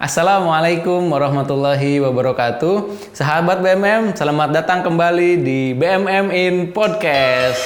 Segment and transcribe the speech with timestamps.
[0.00, 2.88] Assalamualaikum warahmatullahi wabarakatuh.
[3.12, 7.60] Sahabat BMM, selamat datang kembali di BMM in Podcast.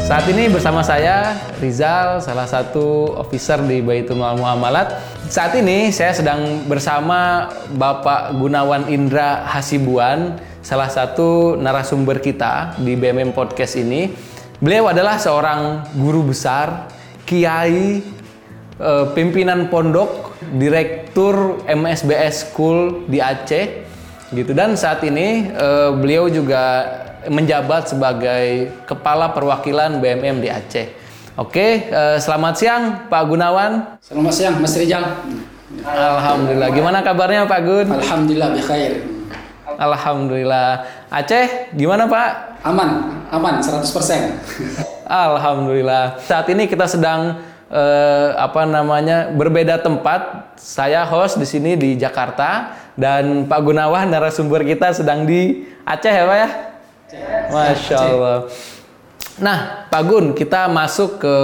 [0.00, 4.96] Saat ini bersama saya Rizal, salah satu officer di Baitul Mal Muamalat.
[5.28, 13.36] Saat ini saya sedang bersama Bapak Gunawan Indra Hasibuan, salah satu narasumber kita di BMM
[13.36, 14.31] Podcast ini.
[14.62, 16.86] Beliau adalah seorang guru besar,
[17.26, 17.98] kiai,
[18.78, 23.82] eh, pimpinan pondok, direktur MSBS School di Aceh
[24.30, 26.86] gitu dan saat ini eh, beliau juga
[27.26, 30.86] menjabat sebagai kepala perwakilan BMM di Aceh.
[31.34, 33.98] Oke, eh, selamat siang Pak Gunawan.
[33.98, 35.26] Selamat siang Mas Rijal.
[35.82, 36.70] Alhamdulillah.
[36.70, 37.86] Gimana kabarnya Pak Gun?
[37.98, 39.21] Alhamdulillah bikhair.
[39.82, 40.86] Alhamdulillah.
[41.10, 42.62] Aceh gimana Pak?
[42.62, 42.90] Aman,
[43.34, 43.82] aman 100%.
[45.10, 46.22] Alhamdulillah.
[46.22, 50.54] Saat ini kita sedang eh, apa namanya berbeda tempat.
[50.54, 56.24] Saya host di sini di Jakarta dan Pak Gunawan narasumber kita sedang di Aceh ya
[56.24, 56.48] Pak ya?
[57.50, 58.38] Masya Allah.
[59.42, 61.34] Nah, Pak Gun, kita masuk ke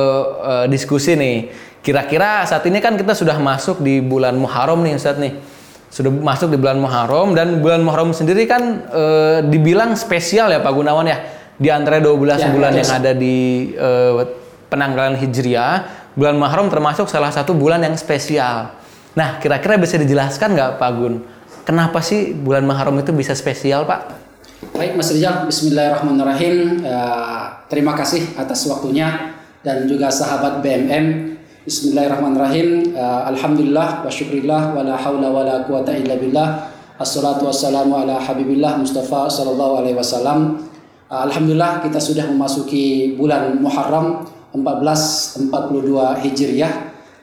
[0.46, 1.50] eh, diskusi nih.
[1.82, 5.57] Kira-kira saat ini kan kita sudah masuk di bulan Muharram nih Ustaz nih.
[5.88, 10.72] Sudah masuk di bulan Muharram dan bulan Muharram sendiri kan eh, dibilang spesial ya Pak
[10.72, 11.18] Gunawan ya.
[11.58, 12.80] Di antara 12 Ya, bulan betul.
[12.84, 13.36] yang ada di
[13.74, 14.12] eh,
[14.68, 15.74] penanggalan Hijriah,
[16.14, 18.76] bulan Muharram termasuk salah satu bulan yang spesial.
[19.16, 21.14] Nah, kira-kira bisa dijelaskan nggak Pak Gun?
[21.64, 24.00] Kenapa sih bulan Muharram itu bisa spesial, Pak?
[24.74, 26.84] Baik Mas Rijal, Bismillahirrahmanirrahim.
[26.84, 31.37] Eh, terima kasih atas waktunya dan juga sahabat BMM.
[31.68, 32.96] Bismillahirrahmanirrahim.
[32.96, 36.64] Eh, Alhamdulillah wa syukrillah wa la hawla wa la quwata illa billah.
[36.96, 40.64] Assalatu wassalamu ala habibillah Mustafa sallallahu alaihi wasallam.
[41.12, 44.24] Eh, Alhamdulillah kita sudah memasuki bulan Muharram
[44.56, 46.72] 1442 Hijriah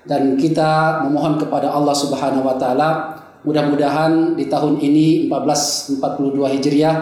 [0.06, 6.96] dan kita memohon kepada Allah Subhanahu wa taala mudah-mudahan di tahun ini 1442 Hijriah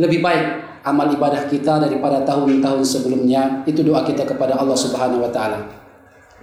[0.00, 3.68] lebih baik amal ibadah kita daripada tahun-tahun sebelumnya.
[3.68, 5.85] Itu doa kita kepada Allah Subhanahu wa taala.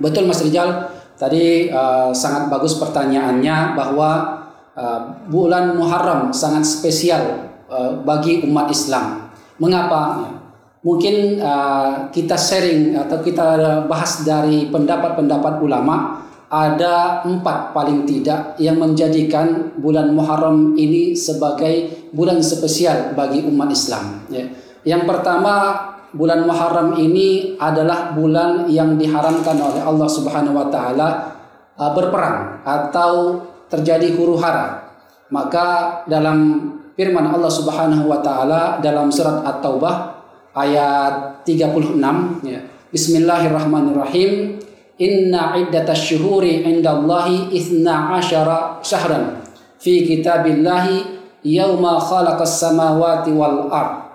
[0.04, 4.12] Betul Mas Rijal, tadi uh, sangat bagus pertanyaannya bahwa
[4.76, 5.00] uh,
[5.32, 9.32] bulan Muharram sangat spesial uh, bagi umat Islam.
[9.64, 10.28] Mengapa?
[10.84, 16.20] Mungkin uh, kita sharing atau kita bahas dari pendapat-pendapat ulama
[16.52, 24.28] ada empat paling tidak yang menjadikan bulan Muharram ini sebagai bulan spesial bagi umat Islam.
[24.28, 24.52] Ya.
[24.84, 25.54] Yang pertama
[26.14, 31.10] bulan Muharram ini adalah bulan yang diharamkan oleh Allah Subhanahu wa taala
[31.76, 34.94] uh, berperang atau terjadi huru hara.
[35.34, 39.96] Maka dalam firman Allah Subhanahu wa taala dalam surat At-Taubah
[40.54, 41.98] ayat 36
[42.46, 42.62] ya.
[42.94, 44.62] Bismillahirrahmanirrahim.
[45.02, 49.42] Inna iddatasy syuhuri indallahi ithna asyara syahran
[49.82, 54.13] fi kitabillahi yauma khalaqas samawati wal ard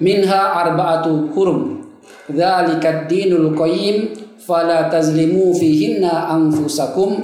[0.00, 1.84] minha arba'atu hurum.
[2.26, 7.20] Dzalika dinul qayyim fala tazlimu fihinna anfusakum.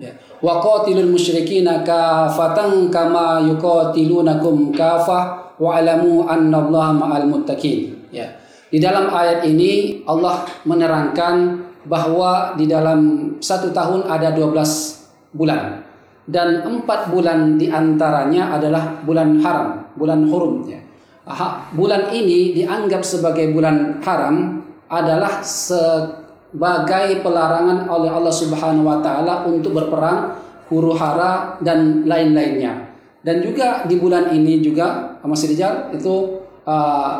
[0.00, 0.16] Ya.
[0.42, 8.10] Wa qatilul musyrikina kafatan kama yuqatilunakum kafah wa alamu annallaha ma'al muttaqin.
[8.10, 8.40] Ya.
[8.72, 15.84] Di dalam ayat ini Allah menerangkan bahwa di dalam satu tahun ada 12 bulan.
[16.22, 20.64] Dan empat bulan di antaranya adalah bulan haram, bulan hurum.
[20.70, 20.80] Ya.
[21.78, 29.72] Bulan ini dianggap sebagai bulan haram adalah sebagai pelarangan oleh Allah Subhanahu Wa Taala untuk
[29.72, 30.34] berperang,
[30.66, 32.90] huru hara dan lain-lainnya.
[33.22, 37.14] Dan juga di bulan ini juga Mas Rijal itu uh,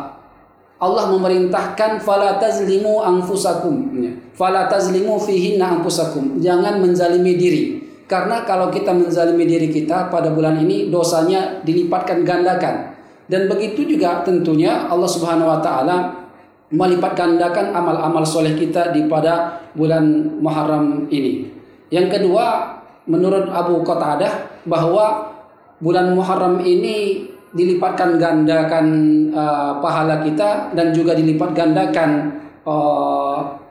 [0.83, 4.11] Allah memerintahkan fala tazlimu anfusakum ya.
[4.35, 7.63] fala tazlimu fihinna anfusakum jangan menzalimi diri
[8.03, 12.92] karena kalau kita menzalimi diri kita pada bulan ini dosanya dilipatkan gandakan
[13.33, 16.29] dan begitu juga tentunya Allah Subhanahu wa taala
[16.69, 21.49] melipat gandakan amal-amal soleh kita di pada bulan Muharram ini.
[21.89, 22.77] Yang kedua,
[23.09, 25.33] menurut Abu Qatadah bahwa
[25.81, 28.85] bulan Muharram ini dilipatkan gandakan
[29.33, 33.61] uh, pahala kita dan juga dilipat gandakan uh,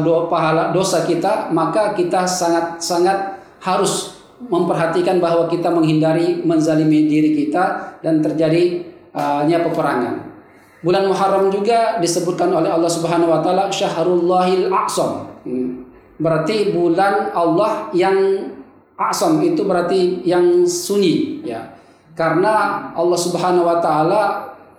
[0.00, 7.32] do, pahala dosa kita maka kita sangat sangat harus memperhatikan bahwa kita menghindari menzalimi diri
[7.32, 10.34] kita dan terjadi uh, nya peperangan.
[10.84, 15.32] Bulan Muharram juga disebutkan oleh Allah Subhanahu wa taala Syahrullahil Aqsam.
[15.48, 15.88] Hmm.
[16.20, 18.52] Berarti bulan Allah yang
[18.94, 21.72] Aqsam itu berarti yang sunyi ya.
[22.12, 24.22] Karena Allah Subhanahu wa taala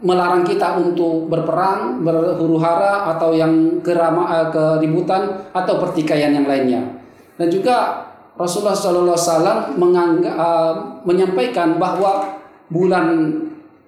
[0.06, 7.02] melarang kita untuk berperang, berhuru hara atau yang kerama uh, keributan atau pertikaian yang lainnya.
[7.36, 8.06] Dan juga
[8.36, 8.76] Rasulullah
[9.16, 10.74] Wasallam uh,
[11.08, 13.32] menyampaikan bahwa bulan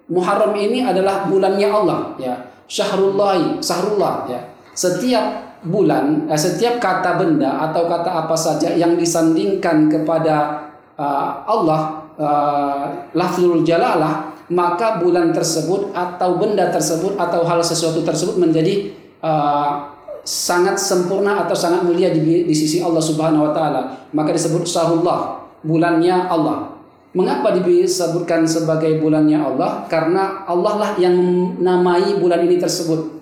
[0.08, 2.36] Muharram ini adalah bulannya Allah ya.
[2.68, 4.40] Syahrullah Syahrullah ya.
[4.72, 12.06] Setiap bulan eh, setiap kata benda atau kata apa saja yang disandingkan kepada uh, Allah
[12.14, 12.84] uh,
[13.18, 19.92] lafzul jalalah maka bulan tersebut atau benda tersebut atau hal sesuatu tersebut menjadi uh,
[20.24, 23.82] sangat sempurna atau sangat mulia di, di sisi Allah Subhanahu wa taala.
[24.16, 26.77] Maka disebut syahrullah bulannya Allah
[27.18, 29.90] Mengapa disebutkan sebagai bulannya Allah?
[29.90, 31.18] Karena Allah lah yang
[31.58, 33.18] namai bulan ini tersebut.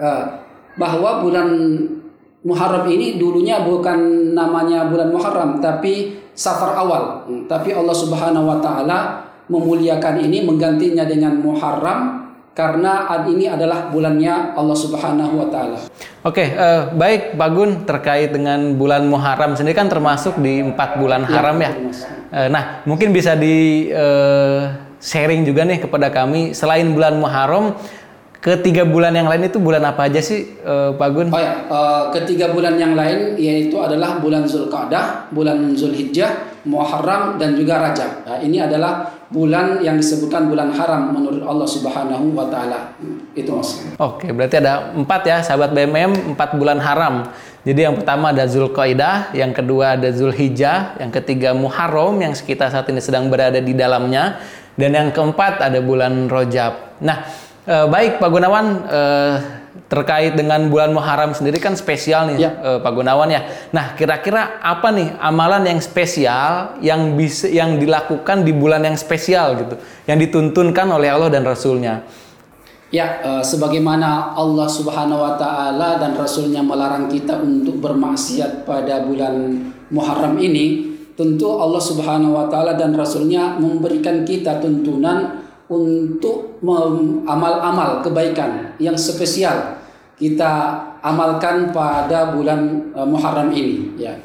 [0.00, 0.24] Eh,
[0.80, 1.48] bahwa bulan
[2.38, 7.26] Muharram ini dulunya bukan namanya bulan Muharram, tapi Safar awal.
[7.26, 8.98] Hmm, tapi Allah Subhanahu Wa Taala
[9.50, 12.17] memuliakan ini, menggantinya dengan Muharram
[12.58, 15.78] karena ini adalah bulannya Allah Subhanahu wa taala.
[16.26, 21.22] Oke, uh, baik Pak Gun terkait dengan bulan Muharram sendiri kan termasuk di empat bulan
[21.22, 21.70] ya, haram ya.
[22.34, 27.78] Uh, nah, mungkin bisa di uh, sharing juga nih kepada kami selain bulan Muharram
[28.38, 31.28] Ketiga bulan yang lain itu bulan apa aja sih, uh, Pak Gun?
[31.34, 37.58] Oh ya, uh, ketiga bulan yang lain yaitu adalah bulan Zulqa'dah, bulan Zulhijjah, Muharram dan
[37.58, 38.30] juga Rajab.
[38.30, 42.96] Nah, ini adalah bulan yang disebutkan bulan haram menurut Allah Subhanahu wa taala.
[43.36, 43.76] Itu Mas.
[44.00, 47.28] Oke, berarti ada empat ya, sahabat BMM, empat bulan haram.
[47.62, 52.88] Jadi yang pertama ada Zulqa'dah, yang kedua ada Zulhijjah, yang ketiga Muharram yang kita saat
[52.88, 54.40] ini sedang berada di dalamnya,
[54.80, 57.00] dan yang keempat ada bulan Rojab.
[57.04, 62.50] Nah, Uh, baik Pak Gunawan uh, terkait dengan bulan Muharram sendiri kan spesial nih ya.
[62.58, 63.46] uh, Pak Gunawan ya.
[63.70, 69.54] Nah kira-kira apa nih amalan yang spesial yang bisa yang dilakukan di bulan yang spesial
[69.54, 69.78] gitu,
[70.10, 72.02] yang dituntunkan oleh Allah dan Rasulnya?
[72.88, 79.60] Ya, uh, sebagaimana Allah Subhanahu Wa Taala dan Rasulnya melarang kita untuk bermaksiat pada bulan
[79.92, 86.58] Muharram ini, tentu Allah Subhanahu Wa Taala dan Rasulnya memberikan kita tuntunan untuk
[87.28, 89.78] amal-amal kebaikan yang spesial
[90.18, 94.18] kita amalkan pada bulan uh, Muharram ini ya.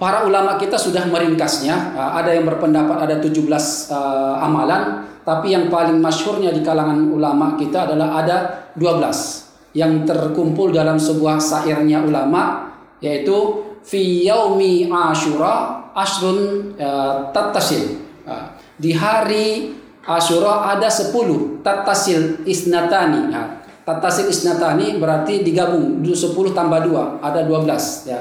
[0.00, 5.70] Para ulama kita sudah meringkasnya, uh, ada yang berpendapat ada 17 uh, amalan, tapi yang
[5.70, 8.36] paling masyhurnya di kalangan ulama kita adalah ada
[8.74, 18.02] 12 yang terkumpul dalam sebuah syairnya ulama yaitu fi yaumi asyura asrun uh, tattasil.
[18.26, 23.28] Uh, di hari Asyura ada 10 tatasil isnatani.
[23.28, 26.00] Nah, tatasil isnatani berarti digabung.
[26.00, 28.20] 10 tambah 2 ada 12 ya.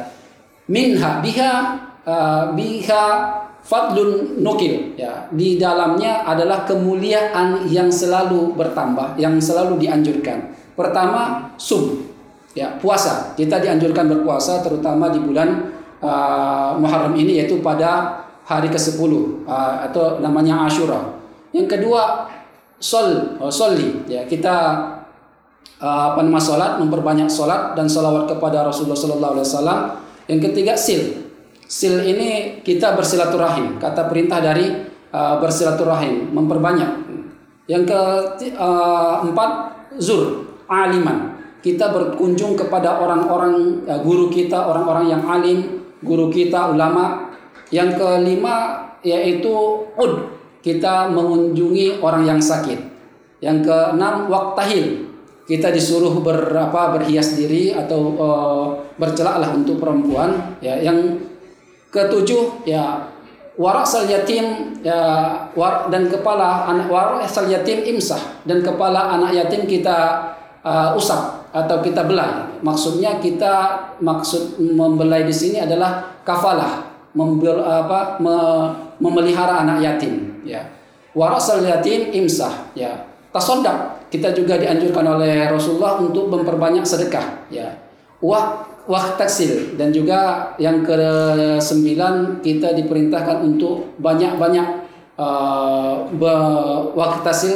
[0.67, 1.53] Minha biha
[2.03, 3.03] uh, biha
[3.63, 5.31] fadlun nukil ya.
[5.31, 10.51] Di dalamnya adalah kemuliaan yang selalu bertambah yang selalu dianjurkan.
[10.75, 12.03] Pertama sum
[12.51, 13.31] ya puasa.
[13.39, 15.71] Kita dianjurkan berpuasa terutama di bulan
[16.03, 19.11] uh, Muharram ini yaitu pada hari ke-10
[19.47, 21.18] uh, atau namanya Asyura
[21.55, 22.29] yang kedua
[22.79, 24.55] sol oh, soli ya kita
[25.79, 29.79] uh, apa nama salat memperbanyak salat dan salawat kepada Rasulullah sallallahu alaihi wasallam.
[30.29, 31.01] Yang ketiga sil.
[31.65, 33.81] Sil ini kita bersilaturahim.
[33.81, 34.69] Kata perintah dari
[35.09, 37.09] uh, bersilaturahim, memperbanyak.
[37.69, 39.51] Yang keempat
[39.93, 41.37] uh, zur, aliman.
[41.59, 47.33] Kita berkunjung kepada orang-orang uh, guru kita, orang-orang yang alim, guru kita ulama.
[47.69, 49.53] Yang kelima yaitu
[49.93, 50.13] ud,
[50.59, 52.79] kita mengunjungi orang yang sakit.
[53.39, 55.07] Yang keenam waktahil.
[55.49, 58.65] Kita disuruh berapa berhias diri atau uh,
[59.01, 60.59] bercelaklah untuk perempuan.
[60.61, 61.17] Ya, yang
[61.89, 63.09] ketujuh ya
[63.57, 65.01] warasal yatim ya
[65.57, 70.31] war, dan kepala anak warasal yatim imsah dan kepala anak yatim kita
[70.63, 72.61] uh, usap atau kita belai.
[72.61, 78.37] Maksudnya kita maksud membelai di sini adalah kafalah, membel, apa, me,
[79.01, 80.61] memelihara anak yatim ya.
[81.17, 83.09] Warasal yatim imsah ya.
[83.29, 87.77] Tasodak kita juga dianjurkan oleh Rasulullah untuk memperbanyak sedekah ya.
[88.21, 90.97] Wah wah taksil dan juga yang ke
[91.61, 94.67] sembilan kita diperintahkan untuk banyak-banyak
[95.17, 96.09] uh,
[96.97, 97.55] waktu taksil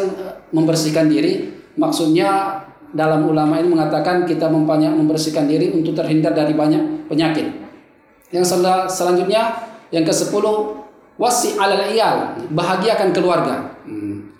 [0.53, 1.49] membersihkan diri.
[1.73, 2.61] Maksudnya
[2.93, 7.62] dalam ulama ini mengatakan kita membanyak membersihkan diri untuk terhindar dari banyak penyakit
[8.33, 8.43] yang
[8.89, 9.53] selanjutnya
[9.93, 10.83] yang ke sepuluh
[11.21, 13.77] wasi alal iyal bahagiakan keluarga.
[13.85, 14.33] Hmm.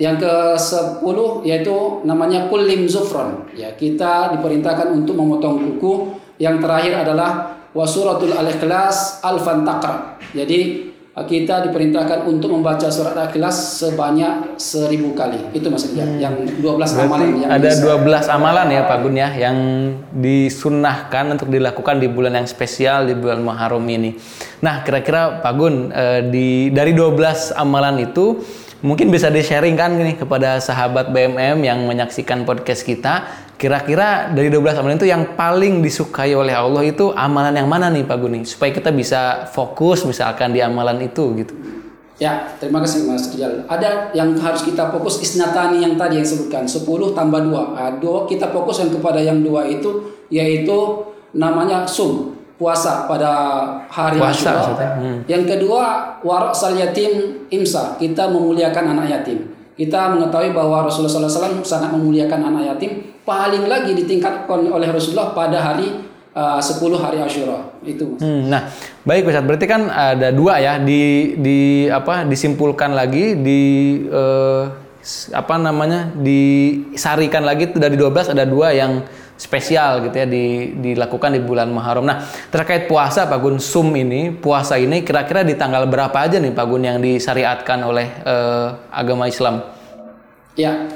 [0.00, 3.44] yang ke sepuluh yaitu namanya kulim zufron.
[3.52, 6.16] Ya kita diperintahkan untuk memotong kuku.
[6.40, 15.10] Yang terakhir adalah wasuratul al-ikhlas takra jadi kita diperintahkan untuk membaca surat Al-Ikhlas sebanyak seribu
[15.18, 15.42] kali.
[15.50, 16.22] Itu maksudnya hmm.
[16.22, 17.82] yang 12 Berarti amalan yang ada bisa.
[18.30, 19.58] 12 amalan ya Pak Gun ya yang
[20.14, 24.14] disunahkan untuk dilakukan di bulan yang spesial di bulan Muharram ini.
[24.62, 28.38] Nah, kira-kira Pak Gun eh, di dari 12 amalan itu
[28.80, 33.26] mungkin bisa di-sharing kan nih kepada sahabat BMM yang menyaksikan podcast kita.
[33.60, 38.08] Kira-kira dari 12 amalan itu yang paling disukai oleh Allah itu amalan yang mana nih
[38.08, 38.48] Pak Gun nih?
[38.48, 41.52] Supaya kita bisa fokus misalkan di amalan itu gitu.
[42.16, 43.68] Ya, terima kasih Mas Rijal.
[43.68, 47.76] Ada yang harus kita fokus isnatani yang tadi yang sebutkan 10 tambah 2.
[47.76, 51.04] Nah, dua kita fokus yang kepada yang dua itu yaitu
[51.36, 53.32] namanya sum puasa pada
[53.88, 54.90] hari Puasa, maksudnya.
[55.00, 55.18] Hmm.
[55.24, 55.84] Yang kedua
[56.20, 59.48] warak sal yatim imsa kita memuliakan anak yatim.
[59.80, 63.09] Kita mengetahui bahwa Rasulullah SAW sangat memuliakan anak yatim.
[63.20, 65.92] Paling lagi ditingkatkan oleh Rasulullah pada hari
[66.32, 68.16] uh, 10 hari Asyura itu.
[68.18, 68.72] Hmm, nah,
[69.04, 69.44] baik Ustaz.
[69.44, 73.60] Berarti kan ada dua ya di di apa disimpulkan lagi di
[74.08, 74.62] eh,
[74.98, 79.04] s- apa namanya disarikan lagi itu dari 12 ada dua yang
[79.40, 82.04] spesial gitu ya di, dilakukan di bulan Muharram.
[82.04, 82.20] Nah,
[82.52, 86.66] terkait puasa Pak Gun Sum ini, puasa ini kira-kira di tanggal berapa aja nih Pak
[86.68, 89.64] Gun yang disyariatkan oleh eh, agama Islam?
[90.58, 90.92] Ya,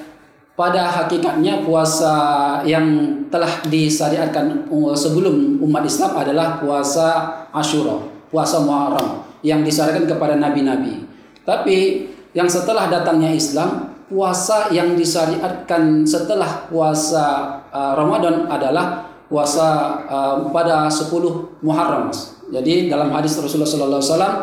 [0.54, 2.14] pada hakikatnya puasa
[2.62, 2.86] yang
[3.26, 7.06] telah disyariatkan sebelum umat Islam adalah puasa
[7.50, 7.98] Ashura,
[8.30, 11.10] puasa Muharram yang disyariatkan kepada nabi-nabi.
[11.42, 20.36] Tapi yang setelah datangnya Islam, puasa yang disyariatkan setelah puasa uh, Ramadan adalah puasa uh,
[20.54, 21.10] pada 10
[21.66, 22.14] Muharram.
[22.54, 24.34] Jadi dalam hadis Rasulullah sallallahu alaihi wasallam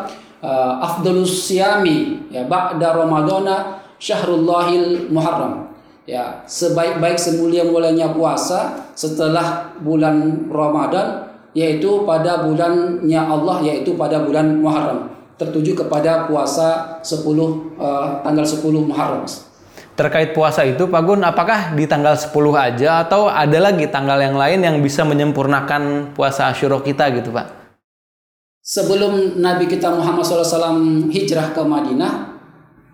[0.42, 5.71] uh, afdalus siyami ya ba'da ramadana syahrullahil muharram
[6.08, 15.12] ya sebaik-baik semulia-mulianya puasa setelah bulan Ramadan yaitu pada bulannya Allah yaitu pada bulan Muharram
[15.36, 17.22] tertuju kepada puasa 10
[17.78, 19.24] uh, tanggal 10 Muharram
[19.92, 24.40] Terkait puasa itu Pak Gun, apakah di tanggal 10 aja atau ada lagi tanggal yang
[24.40, 27.62] lain yang bisa menyempurnakan puasa Asyura kita gitu Pak?
[28.62, 32.31] sebelum Nabi kita Muhammad SAW hijrah ke Madinah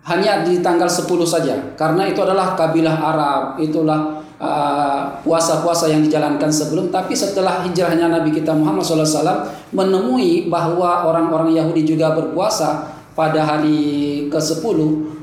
[0.09, 6.49] hanya di tanggal 10 saja karena itu adalah kabilah Arab itulah uh, puasa-puasa yang dijalankan
[6.49, 13.45] sebelum tapi setelah hijrahnya Nabi kita Muhammad SAW menemui bahwa orang-orang Yahudi juga berpuasa pada
[13.45, 14.77] hari ke-10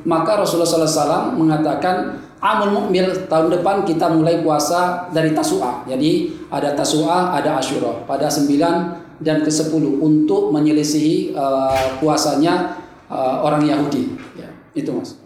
[0.06, 5.88] maka Rasulullah SAW mengatakan Amul Mukmil tahun depan kita mulai puasa dari Tasu'a.
[5.88, 12.76] Jadi ada Tasu'a, ada Asyura pada 9 dan ke-10 untuk menyelisihi uh, puasanya
[13.08, 14.12] uh, orang Yahudi.
[14.36, 14.45] Ya,
[14.76, 15.16] itu Mas.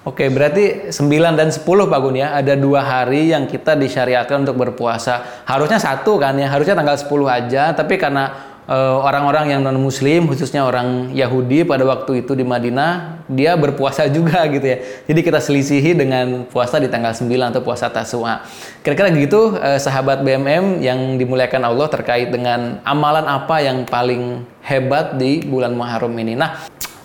[0.00, 4.56] Oke, berarti 9 dan 10 Pak Gun ya, ada dua hari yang kita disyariatkan untuk
[4.56, 5.44] berpuasa.
[5.44, 8.32] Harusnya satu kan ya, harusnya tanggal 10 aja, tapi karena
[8.64, 14.08] eh, orang-orang yang non muslim khususnya orang Yahudi pada waktu itu di Madinah dia berpuasa
[14.16, 14.80] juga gitu ya.
[15.04, 18.40] Jadi kita selisihi dengan puasa di tanggal 9 atau puasa Tasua.
[18.80, 25.20] Kira-kira gitu eh, sahabat BMM yang dimuliakan Allah terkait dengan amalan apa yang paling hebat
[25.20, 26.40] di bulan Muharram ini.
[26.40, 26.56] Nah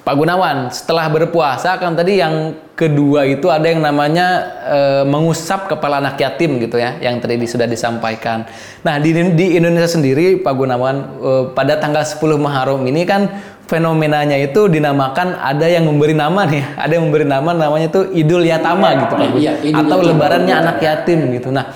[0.06, 4.28] Pak Gunawan, setelah berpuasa kan tadi yang kedua itu ada yang namanya
[4.62, 8.46] eh, mengusap kepala anak yatim gitu ya, yang tadi di- sudah disampaikan.
[8.86, 13.34] Nah di, di Indonesia sendiri Pak Gunawan eh, pada tanggal 10 Muharram ini kan
[13.66, 18.46] fenomenanya itu dinamakan ada yang memberi nama nih, ada yang memberi nama namanya itu Idul
[18.46, 19.42] Yatama gitu Pak Gun.
[19.42, 21.50] Iya, Idul atau lebarannya anak yatim gitu.
[21.50, 21.74] Nah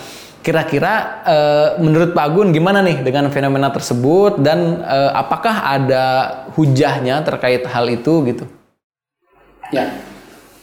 [0.49, 6.05] kira-kira eh, menurut Pak Gun gimana nih dengan fenomena tersebut dan eh, apakah ada
[6.57, 8.49] hujahnya terkait hal itu gitu?
[9.69, 9.93] Ya,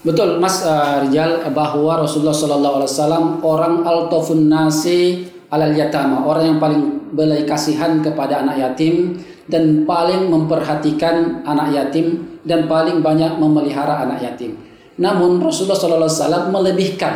[0.03, 6.51] betul Mas uh, Rijal bahwa Rasulullah Shallallahu Alaihi Wasallam orang altofun nasi alal yatama orang
[6.51, 6.83] yang paling
[7.15, 14.19] belas kasihan kepada anak yatim dan paling memperhatikan anak yatim dan paling banyak memelihara anak
[14.27, 14.59] yatim.
[14.99, 17.15] Namun Rasulullah Shallallahu Alaihi Wasallam melebihkan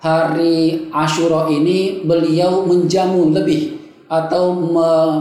[0.00, 3.78] hari Ashura ini beliau menjamu lebih
[4.10, 4.56] atau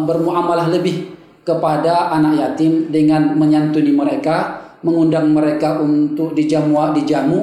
[0.07, 7.39] bermuamalah lebih kepada anak yatim dengan menyantuni mereka, mengundang mereka untuk dijamu dijamu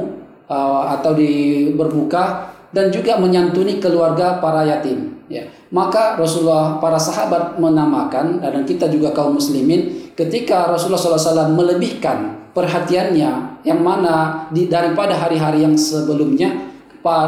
[0.48, 5.14] uh, atau di berbuka dan juga menyantuni keluarga para yatim.
[5.26, 5.42] Ya,
[5.74, 13.60] maka Rasulullah para sahabat menamakan dan kita juga kaum muslimin ketika Rasulullah SAW melebihkan perhatiannya
[13.66, 16.75] yang mana di, daripada hari-hari yang sebelumnya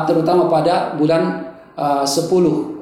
[0.07, 2.27] terutama pada bulan uh, 10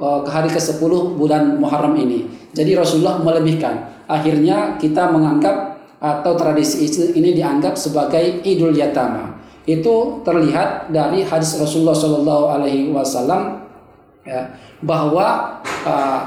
[0.00, 2.24] uh, ke hari ke-10 bulan Muharram ini.
[2.56, 4.06] Jadi Rasulullah melebihkan.
[4.08, 9.36] Akhirnya kita menganggap atau tradisi ini dianggap sebagai Idul Yatama.
[9.66, 13.66] Itu terlihat dari hadis Rasulullah Shallallahu alaihi wasallam
[14.22, 14.46] ya,
[14.78, 16.20] bahwa uh,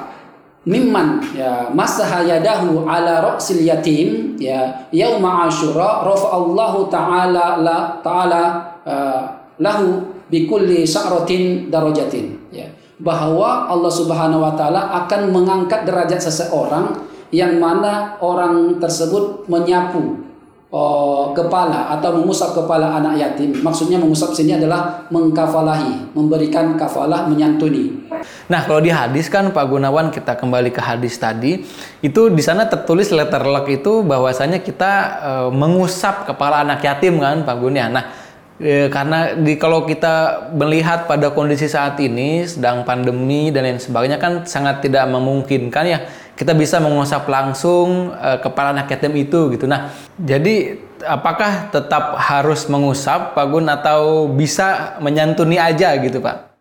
[0.68, 8.44] mimman ya masaha yadahu ala ra'sil yatim ya yauma asyura rafa'allahu ta'ala la ta'ala
[8.84, 9.24] uh,
[9.56, 12.70] lahu bikulli sya'ratin darajatin ya
[13.00, 20.30] bahwa Allah Subhanahu wa taala akan mengangkat derajat seseorang yang mana orang tersebut menyapu
[20.74, 23.54] oh, kepala atau mengusap kepala anak yatim.
[23.62, 28.10] Maksudnya mengusap sini adalah mengkafalahi, memberikan kafalah, menyantuni.
[28.50, 31.62] Nah, kalau di hadis kan Pak Gunawan kita kembali ke hadis tadi,
[32.02, 37.46] itu di sana tertulis letter luck itu bahwasanya kita e, mengusap kepala anak yatim kan
[37.46, 37.88] Pak Gun ya.
[37.88, 38.19] Nah,
[38.60, 44.20] e, karena di kalau kita melihat pada kondisi saat ini sedang pandemi dan lain sebagainya
[44.20, 46.00] kan sangat tidak memungkinkan ya
[46.40, 49.68] kita bisa mengusap langsung uh, kepala anak yatim itu gitu.
[49.68, 56.56] Nah, jadi apakah tetap harus mengusap Pak Gun atau bisa menyantuni aja gitu Pak?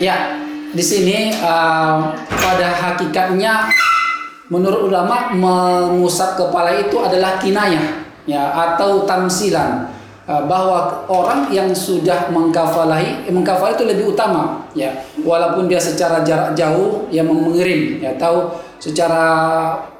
[0.00, 0.40] Ya,
[0.72, 3.68] di sini uh, pada hakikatnya
[4.48, 9.99] menurut ulama mengusap kepala itu adalah kinayah ya atau tamsilan
[10.46, 14.94] bahwa orang yang sudah mengkafalahi mengkafalahi itu lebih utama ya.
[15.26, 19.24] Walaupun dia secara jarak jauh yang mengirim ya tahu secara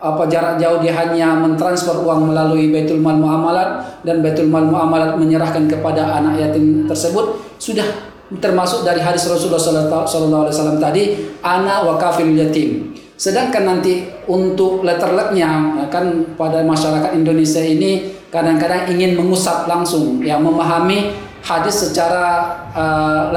[0.00, 5.20] apa jarak jauh dia hanya mentransfer uang melalui Baitul Mal Muamalat dan Baitul Mal Muamalat
[5.20, 7.84] menyerahkan kepada anak yatim tersebut sudah
[8.40, 9.60] termasuk dari hadis Rasulullah
[10.48, 17.60] Wasallam tadi anak wakafil yatim sedangkan nanti untuk letter letternya ya kan pada masyarakat Indonesia
[17.60, 21.12] ini kadang-kadang ingin mengusap langsung ya memahami
[21.44, 23.28] hadis secara uh,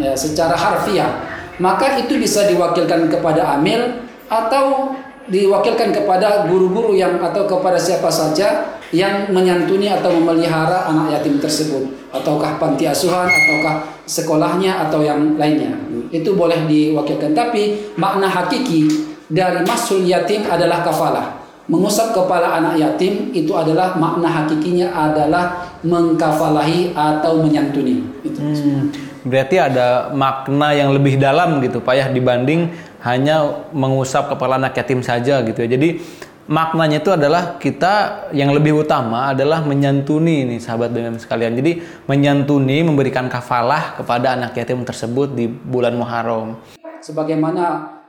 [0.00, 1.28] ya secara harfiah.
[1.60, 4.96] Maka itu bisa diwakilkan kepada amil atau
[5.28, 11.84] diwakilkan kepada guru-guru yang atau kepada siapa saja yang menyantuni atau memelihara anak yatim tersebut.
[12.16, 15.76] Ataukah panti asuhan ataukah sekolahnya atau yang lainnya.
[16.08, 17.36] Itu boleh diwakilkan.
[17.36, 21.26] Tapi makna hakiki dari masul yatim adalah kafalah.
[21.70, 28.02] Mengusap kepala anak yatim itu adalah makna hakikinya adalah mengkafalahi atau menyantuni.
[28.26, 28.42] Itu.
[28.42, 28.90] Hmm,
[29.22, 32.74] berarti ada makna yang lebih dalam gitu Pak ya dibanding
[33.06, 35.78] hanya mengusap kepala anak yatim saja gitu ya.
[35.78, 36.02] Jadi
[36.50, 41.54] maknanya itu adalah kita yang lebih utama adalah menyantuni nih sahabat BMM sekalian.
[41.54, 41.78] Jadi
[42.10, 46.58] menyantuni memberikan kafalah kepada anak yatim tersebut di bulan Muharram.
[46.98, 47.99] Sebagaimana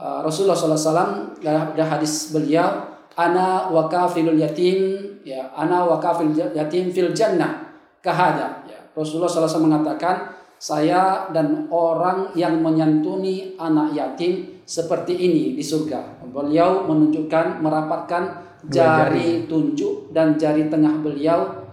[0.00, 2.88] Uh, Rasulullah SAW dalam hadis beliau
[3.20, 4.96] ana wakafilul yatim
[5.28, 7.68] ya ana wakafil yatim fil jannah
[8.00, 15.64] kahada ya Rasulullah SAW mengatakan saya dan orang yang menyantuni anak yatim seperti ini di
[15.64, 16.20] surga.
[16.28, 18.22] Beliau menunjukkan merapatkan
[18.68, 21.64] jari tunjuk dan jari tengah beliau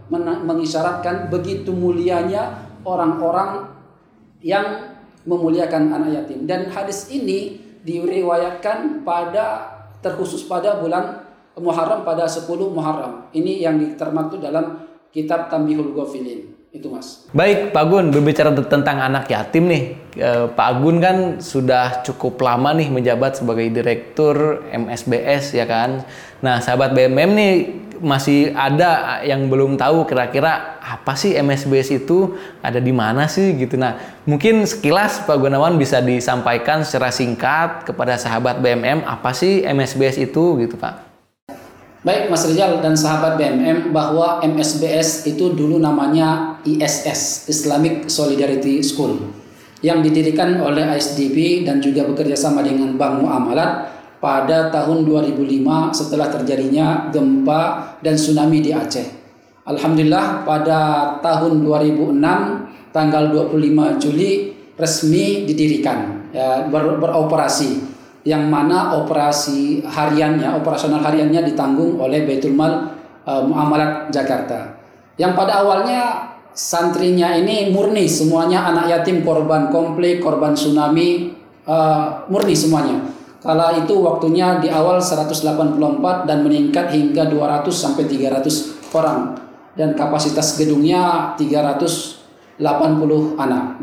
[0.48, 3.76] mengisyaratkan begitu mulianya orang-orang
[4.40, 4.96] yang
[5.28, 6.48] memuliakan anak yatim.
[6.48, 13.34] Dan hadis ini diriwayatkan pada terkhusus pada bulan Muharram pada 10 Muharram.
[13.34, 16.54] Ini yang termaktub dalam kitab Tambihul Ghafilin.
[16.70, 17.26] Itu Mas.
[17.34, 19.84] Baik, Pak Gun, berbicara tentang anak yatim nih.
[20.13, 26.06] Eh, Pak Gun kan sudah cukup lama nih menjabat sebagai direktur MSBS ya kan.
[26.46, 27.54] Nah, sahabat BMM nih
[27.99, 33.75] masih ada yang belum tahu kira-kira apa sih MSBS itu ada di mana sih gitu.
[33.75, 40.21] Nah, mungkin sekilas Pak Gunawan bisa disampaikan secara singkat kepada sahabat BMM apa sih MSBS
[40.21, 41.07] itu gitu Pak.
[42.05, 49.27] Baik Mas Rizal dan sahabat BMM bahwa MSBS itu dulu namanya ISS Islamic Solidarity School
[49.81, 56.27] yang didirikan oleh ISDB dan juga bekerja sama dengan Bank Muamalat pada tahun 2005 setelah
[56.34, 59.06] terjadinya gempa dan tsunami di Aceh.
[59.67, 60.80] Alhamdulillah pada
[61.21, 62.17] tahun 2006
[62.95, 67.84] tanggal 25 Juli resmi didirikan ya, ber, beroperasi
[68.23, 72.95] yang mana operasi hariannya operasional hariannya ditanggung oleh Baitul Mal
[73.27, 74.75] uh, Muamalat Jakarta.
[75.19, 76.01] Yang pada awalnya
[76.58, 83.16] santrinya ini murni semuanya anak yatim korban konflik, korban tsunami uh, murni semuanya
[83.47, 85.79] Kala itu waktunya di awal 184
[86.27, 89.39] dan meningkat hingga 200 sampai 300 orang
[89.71, 92.60] dan kapasitas gedungnya 380
[93.39, 93.79] anak.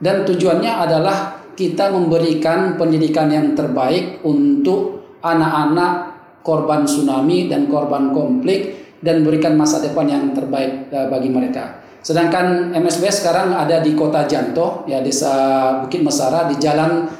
[0.00, 8.96] Dan tujuannya adalah kita memberikan pendidikan yang terbaik untuk anak-anak korban tsunami dan korban konflik
[9.04, 11.84] dan berikan masa depan yang terbaik eh, bagi mereka.
[12.06, 15.34] Sedangkan MSB sekarang ada di Kota Janto, ya Desa
[15.82, 17.10] Bukit Mesara di Jalan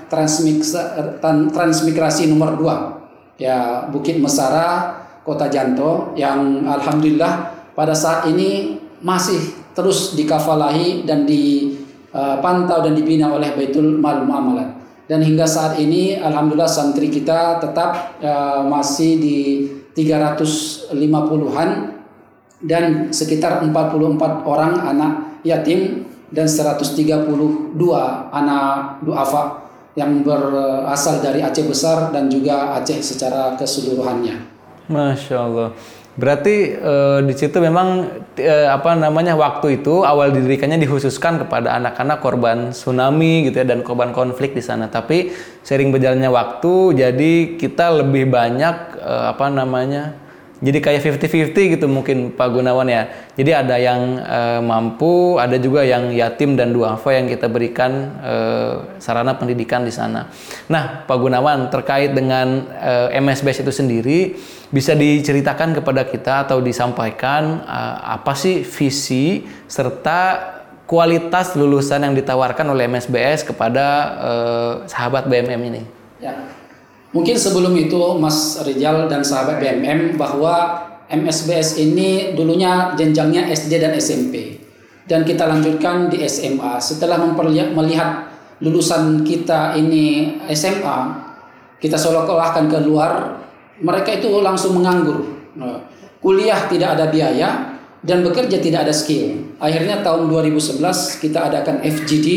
[1.51, 3.42] Transmigrasi nomor 2.
[3.42, 4.94] Ya, Bukit Mesara,
[5.27, 13.59] Kota Janto yang alhamdulillah pada saat ini masih terus dikafalahi dan dipantau dan dibina oleh
[13.59, 14.87] Baitul Mal Muamalat.
[15.07, 19.38] dan hingga saat ini alhamdulillah santri kita tetap uh, masih di
[19.94, 21.95] 350-an
[22.62, 25.12] dan sekitar 44 orang anak
[25.45, 27.37] yatim dan 132
[28.33, 29.66] anak duafa
[29.97, 34.37] yang berasal dari Aceh Besar dan juga Aceh secara keseluruhannya.
[34.92, 35.71] Masya Allah.
[36.16, 36.95] Berarti e,
[37.29, 38.09] di situ memang
[38.40, 43.85] e, apa namanya waktu itu awal didirikannya dikhususkan kepada anak-anak korban tsunami gitu ya dan
[43.85, 44.88] korban konflik di sana.
[44.88, 50.16] Tapi sering berjalannya waktu jadi kita lebih banyak e, apa namanya
[50.57, 53.05] jadi kayak 50-50 gitu mungkin Pak Gunawan ya.
[53.37, 58.35] Jadi ada yang e, mampu, ada juga yang yatim dan duafa yang kita berikan e,
[58.97, 60.33] sarana pendidikan di sana.
[60.73, 64.19] Nah, Pak Gunawan terkait dengan e, MSBS itu sendiri
[64.73, 67.81] bisa diceritakan kepada kita atau disampaikan e,
[68.16, 70.57] apa sih visi serta
[70.88, 73.85] kualitas lulusan yang ditawarkan oleh MSBS kepada
[74.16, 74.33] e,
[74.88, 75.83] sahabat BMM ini?
[76.16, 76.33] Ya.
[77.16, 83.96] Mungkin sebelum itu Mas Rijal dan sahabat BMM bahwa MSBS ini dulunya jenjangnya SD dan
[83.96, 84.61] SMP
[85.09, 86.76] dan kita lanjutkan di SMA.
[86.76, 87.16] Setelah
[87.72, 88.29] melihat
[88.61, 90.98] lulusan kita ini SMA,
[91.81, 93.40] kita seolah-olahkan keluar,
[93.81, 95.24] mereka itu langsung menganggur.
[95.57, 95.88] Nah,
[96.20, 99.57] kuliah tidak ada biaya dan bekerja tidak ada skill.
[99.57, 100.85] Akhirnya tahun 2011
[101.24, 102.29] kita adakan FGD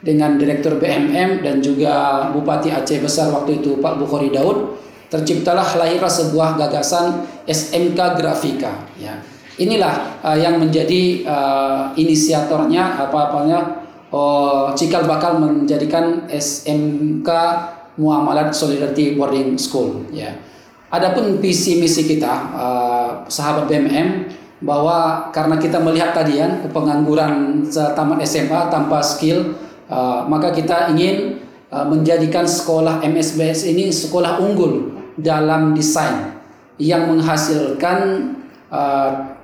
[0.00, 4.80] dengan Direktur BMM dan juga Bupati Aceh Besar waktu itu Pak Bukhari Daud
[5.12, 9.20] terciptalah lahirlah sebuah gagasan SMK Grafika ya.
[9.60, 17.28] Inilah uh, yang menjadi uh, inisiatornya apa apanya oh, cikal bakal menjadikan SMK
[18.00, 20.32] Muamalat Solidarity Boarding School ya.
[20.90, 24.26] Adapun visi misi kita uh, sahabat BMM
[24.60, 29.56] bahwa karena kita melihat tadi ya pengangguran tamat SMA tanpa skill
[29.90, 31.42] Uh, maka kita ingin
[31.74, 36.38] uh, menjadikan sekolah MSBS ini sekolah unggul dalam desain
[36.78, 38.30] yang menghasilkan
[38.70, 39.34] uh,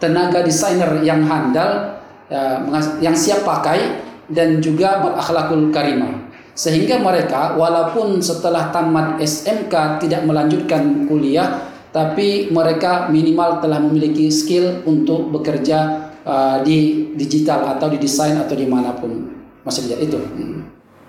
[0.00, 2.00] tenaga desainer yang handal,
[2.32, 2.64] uh,
[3.04, 4.00] yang siap pakai
[4.32, 6.32] dan juga berakhlakul karimah.
[6.56, 14.80] Sehingga mereka walaupun setelah tamat SMK tidak melanjutkan kuliah, tapi mereka minimal telah memiliki skill
[14.88, 20.18] untuk bekerja uh, di digital atau di desain atau di mana pun masih lihat itu.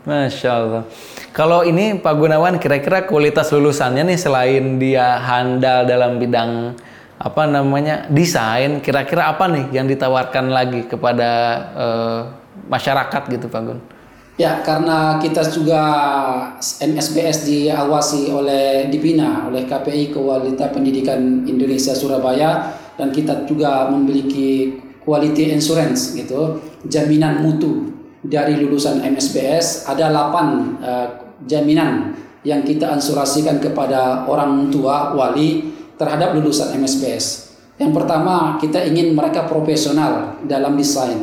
[0.02, 0.84] Masya Allah.
[1.32, 6.74] Kalau ini Pak Gunawan kira-kira kualitas lulusannya nih selain dia handal dalam bidang
[7.22, 11.30] apa namanya desain, kira-kira apa nih yang ditawarkan lagi kepada
[11.78, 12.20] uh,
[12.66, 13.80] masyarakat gitu Pak Gun?
[14.42, 15.84] Ya karena kita juga
[16.82, 25.54] MSBS diawasi oleh Dipina oleh KPI Kualitas Pendidikan Indonesia Surabaya dan kita juga memiliki quality
[25.54, 26.58] insurance gitu
[26.90, 30.46] jaminan mutu dari lulusan MSBS ada 8 uh,
[30.82, 31.08] eh,
[31.50, 32.14] jaminan
[32.46, 37.54] yang kita ansurasikan kepada orang tua wali terhadap lulusan MSBS.
[37.78, 41.22] Yang pertama, kita ingin mereka profesional dalam desain.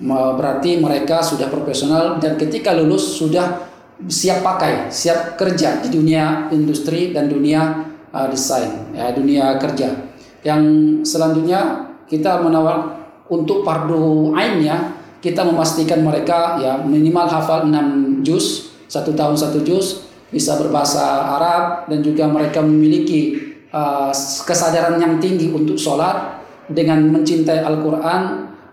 [0.00, 3.68] Berarti mereka sudah profesional dan ketika lulus sudah
[4.06, 7.84] siap pakai, siap kerja di dunia industri dan dunia
[8.14, 9.92] uh, desain, ya, dunia kerja.
[10.40, 10.62] Yang
[11.04, 18.72] selanjutnya kita menawar untuk pardu ain ya kita memastikan mereka ya minimal hafal 6 juz,
[18.88, 23.36] satu tahun satu juz, bisa berbahasa Arab dan juga mereka memiliki
[23.70, 24.10] uh,
[24.48, 28.20] kesadaran yang tinggi untuk sholat dengan mencintai Al-Quran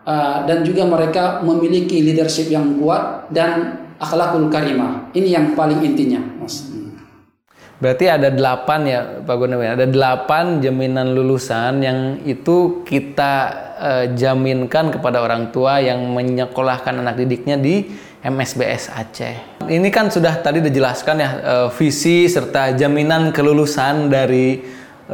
[0.08, 5.12] uh, dan juga mereka memiliki leadership yang kuat dan akhlakul karimah.
[5.12, 6.87] Ini yang paling intinya, Mas.
[7.78, 13.34] Berarti ada delapan ya Pak Gunawan, ada delapan jaminan lulusan yang itu kita
[13.78, 17.86] uh, jaminkan kepada orang tua yang menyekolahkan anak didiknya di
[18.26, 19.62] MSBS Aceh.
[19.70, 24.58] Ini kan sudah tadi dijelaskan ya uh, visi serta jaminan kelulusan dari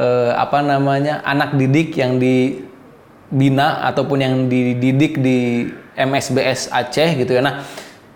[0.00, 5.68] uh, apa namanya anak didik yang dibina ataupun yang dididik di
[6.00, 7.44] MSBS Aceh gitu ya.
[7.44, 7.60] Nah,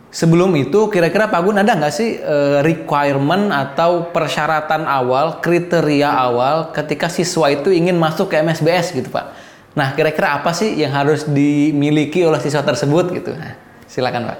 [0.09, 6.73] Sebelum itu, kira-kira Pak Gun ada nggak sih uh, requirement atau persyaratan awal, kriteria awal
[6.73, 9.37] ketika siswa itu ingin masuk ke MSBS gitu Pak?
[9.77, 13.37] Nah, kira-kira apa sih yang harus dimiliki oleh siswa tersebut gitu?
[13.37, 13.53] Nah,
[13.85, 14.39] silakan Pak.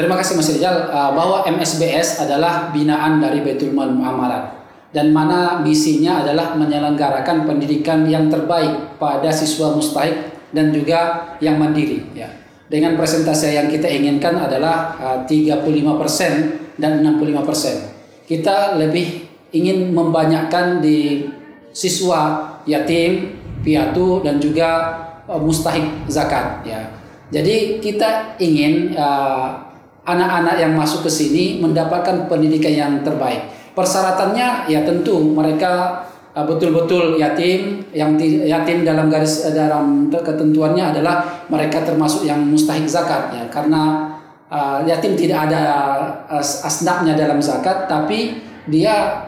[0.00, 0.88] Terima kasih Mas Rizal.
[0.88, 4.64] Uh, bahwa MSBS adalah binaan dari Baitul Mal Muamalat
[4.96, 12.00] dan mana misinya adalah menyelenggarakan pendidikan yang terbaik pada siswa mustahik dan juga yang mandiri.
[12.16, 12.43] Ya
[12.74, 18.26] dengan presentasi yang kita inginkan adalah uh, 35% dan 65%.
[18.26, 21.22] Kita lebih ingin membanyakkan di
[21.70, 24.90] siswa yatim, piatu dan juga
[25.30, 26.82] uh, mustahik zakat ya.
[27.30, 29.54] Jadi kita ingin uh,
[30.02, 33.54] anak-anak yang masuk ke sini mendapatkan pendidikan yang terbaik.
[33.78, 41.46] Persyaratannya ya tentu mereka uh, betul-betul yatim yang yatim dalam garis uh, dalam ketentuannya adalah
[41.46, 43.46] mereka termasuk yang mustahik zakat ya.
[43.54, 44.10] Karena
[44.50, 45.62] uh, yatim tidak ada
[46.26, 49.22] uh, asnafnya dalam zakat tapi dia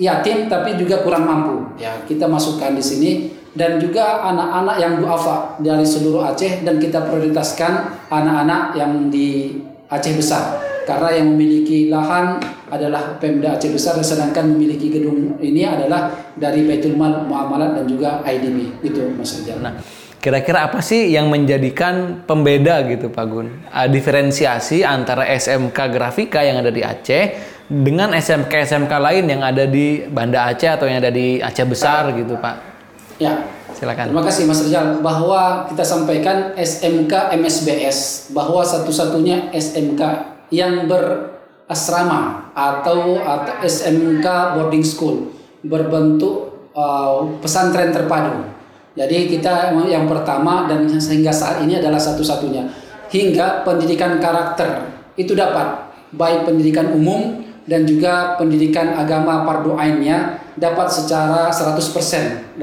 [0.00, 1.92] yatim tapi juga kurang mampu ya.
[2.08, 3.12] Kita masukkan di sini.
[3.56, 9.56] Dan juga anak-anak yang duafa dari seluruh Aceh dan kita prioritaskan anak-anak yang di
[9.88, 12.38] Aceh besar karena yang memiliki lahan
[12.70, 18.22] adalah Pemda Aceh besar sedangkan memiliki gedung ini adalah dari Baitul Mal Muamalat dan juga
[18.22, 19.58] IDB itu Mas Rizal.
[19.58, 19.82] Nah,
[20.22, 23.66] kira-kira apa sih yang menjadikan pembeda gitu Pak Gun?
[23.90, 27.24] Diferensiasi antara SMK Grafika yang ada di Aceh
[27.66, 32.38] dengan SMK-SMK lain yang ada di Banda Aceh atau yang ada di Aceh besar gitu
[32.38, 32.54] Pak?
[33.18, 33.42] Ya.
[33.76, 34.08] Silakan.
[34.08, 43.20] Terima kasih Mas Rizal bahwa kita sampaikan SMK MSBS bahwa satu-satunya SMK yang berasrama atau,
[43.20, 45.34] atau SMK boarding school
[45.66, 48.46] berbentuk uh, pesantren terpadu.
[48.96, 52.64] Jadi kita yang pertama dan sehingga saat ini adalah satu-satunya
[53.12, 54.88] hingga pendidikan karakter
[55.20, 62.56] itu dapat baik pendidikan umum dan juga pendidikan agama fardu ainnya dapat secara 100%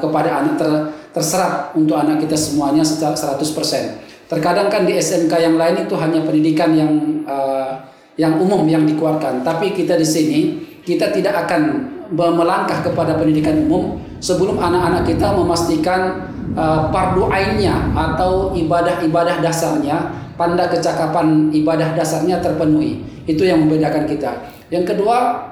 [0.00, 0.70] kepada anak ter,
[1.12, 4.03] terserap untuk anak kita semuanya secara 100%.
[4.24, 6.92] Terkadang kan di SMK yang lain itu hanya pendidikan yang
[7.28, 7.76] uh,
[8.14, 10.40] yang umum yang dikeluarkan, tapi kita di sini
[10.86, 18.54] kita tidak akan melangkah kepada pendidikan umum sebelum anak-anak kita memastikan uh, fardu ainnya atau
[18.54, 23.02] ibadah-ibadah dasarnya, tanda kecakapan ibadah dasarnya terpenuhi.
[23.24, 24.52] Itu yang membedakan kita.
[24.68, 25.48] Yang kedua,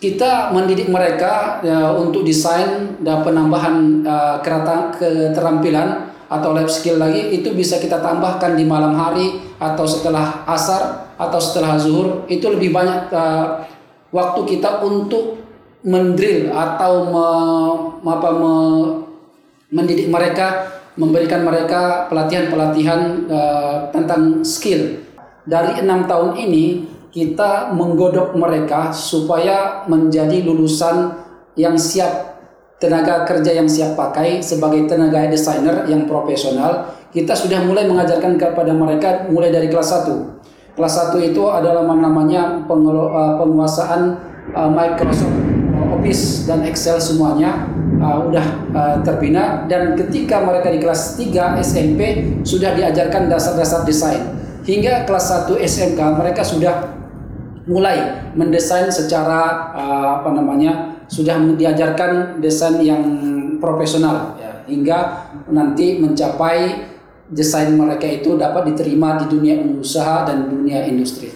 [0.00, 7.52] kita mendidik mereka ya, untuk desain dan penambahan uh, keterampilan atau life skill lagi itu
[7.52, 12.24] bisa kita tambahkan di malam hari atau setelah asar atau setelah zuhur.
[12.32, 13.68] Itu lebih banyak uh,
[14.08, 15.44] waktu kita untuk
[15.84, 17.26] mendrill atau me,
[18.08, 18.54] apa, me,
[19.68, 25.00] mendidik mereka memberikan mereka pelatihan-pelatihan uh, tentang skill.
[25.42, 26.64] Dari enam tahun ini
[27.12, 31.16] kita menggodok mereka supaya menjadi lulusan
[31.56, 32.31] yang siap
[32.82, 38.74] tenaga kerja yang siap pakai sebagai tenaga desainer yang profesional kita sudah mulai mengajarkan kepada
[38.74, 44.02] mereka mulai dari kelas 1 kelas 1 itu adalah namanya eh, penguasaan
[44.50, 45.36] uh, Microsoft
[45.92, 47.68] Office dan Excel semuanya
[48.02, 52.00] uh, udah uh, terbina dan ketika mereka di kelas 3 SMP
[52.42, 54.34] sudah diajarkan dasar-dasar desain.
[54.62, 56.94] Hingga kelas 1 SMK mereka sudah
[57.66, 63.04] mulai mendesain secara uh, apa namanya sudah diajarkan desain yang
[63.60, 66.88] profesional ya, hingga nanti mencapai
[67.28, 71.28] desain mereka itu dapat diterima di dunia usaha dan dunia industri.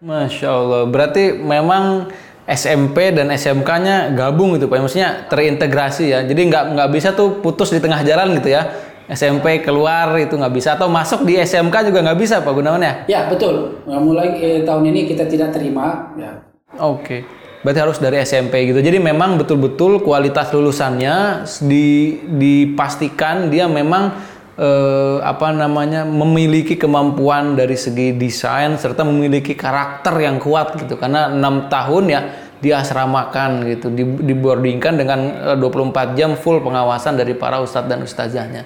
[0.00, 2.08] Masya Allah, berarti memang
[2.48, 6.24] SMP dan SMK-nya gabung gitu Pak, maksudnya terintegrasi ya.
[6.24, 8.64] Jadi nggak nggak bisa tuh putus di tengah jalan gitu ya
[9.06, 12.94] SMP keluar itu nggak bisa atau masuk di SMK juga nggak bisa Pak Gunawan ya?
[13.06, 13.78] Ya betul.
[13.86, 16.10] Mulai eh, tahun ini kita tidak terima.
[16.18, 16.42] Ya.
[16.82, 17.22] Oke.
[17.22, 17.45] Okay.
[17.66, 18.78] Berarti harus dari SMP gitu.
[18.78, 24.14] Jadi memang betul-betul kualitas lulusannya di, dipastikan dia memang
[24.54, 30.94] eh, apa namanya memiliki kemampuan dari segi desain serta memiliki karakter yang kuat gitu.
[30.94, 32.20] Karena enam tahun ya
[32.62, 35.18] diasramakan gitu, di, di boardingkan dengan
[35.58, 38.62] 24 eh, jam full pengawasan dari para ustadz dan ustazahnya.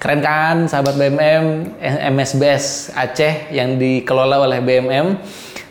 [0.00, 1.76] Keren kan sahabat BMM,
[2.08, 5.20] MSBS Aceh yang dikelola oleh BMM.